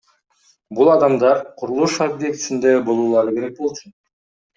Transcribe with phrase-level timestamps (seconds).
[0.77, 3.93] Бул адамдар курулуш объектисинде болуулары керек болчу.